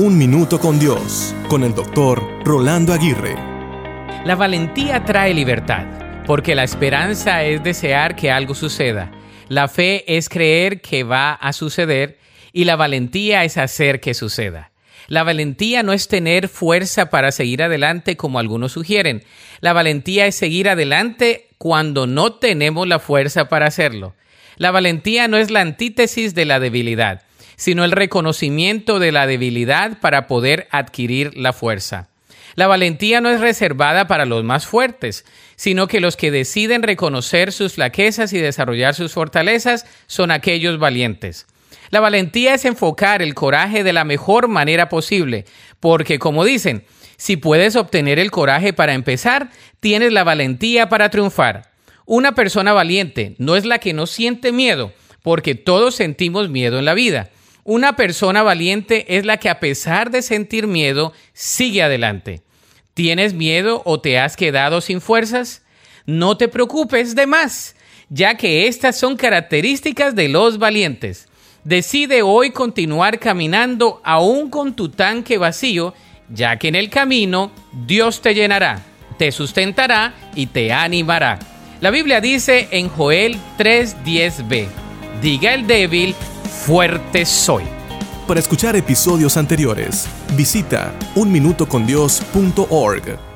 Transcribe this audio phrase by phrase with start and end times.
[0.00, 3.34] Un Minuto con Dios, con el doctor Rolando Aguirre.
[4.24, 5.86] La valentía trae libertad,
[6.24, 9.10] porque la esperanza es desear que algo suceda.
[9.48, 12.20] La fe es creer que va a suceder
[12.52, 14.70] y la valentía es hacer que suceda.
[15.08, 19.24] La valentía no es tener fuerza para seguir adelante como algunos sugieren.
[19.60, 24.14] La valentía es seguir adelante cuando no tenemos la fuerza para hacerlo.
[24.58, 27.22] La valentía no es la antítesis de la debilidad
[27.58, 32.08] sino el reconocimiento de la debilidad para poder adquirir la fuerza.
[32.54, 35.26] La valentía no es reservada para los más fuertes,
[35.56, 41.46] sino que los que deciden reconocer sus flaquezas y desarrollar sus fortalezas son aquellos valientes.
[41.90, 45.44] La valentía es enfocar el coraje de la mejor manera posible,
[45.80, 46.84] porque como dicen,
[47.16, 49.50] si puedes obtener el coraje para empezar,
[49.80, 51.70] tienes la valentía para triunfar.
[52.06, 56.84] Una persona valiente no es la que no siente miedo, porque todos sentimos miedo en
[56.84, 57.30] la vida.
[57.70, 62.40] Una persona valiente es la que a pesar de sentir miedo, sigue adelante.
[62.94, 65.66] ¿Tienes miedo o te has quedado sin fuerzas?
[66.06, 67.76] No te preocupes de más,
[68.08, 71.28] ya que estas son características de los valientes.
[71.62, 75.92] Decide hoy continuar caminando aún con tu tanque vacío,
[76.30, 77.50] ya que en el camino
[77.86, 78.80] Dios te llenará,
[79.18, 81.38] te sustentará y te animará.
[81.82, 84.68] La Biblia dice en Joel 3:10b,
[85.20, 86.14] diga el débil,
[86.68, 87.64] fuerte soy.
[88.26, 93.27] Para escuchar episodios anteriores, visita unminutocondios.org.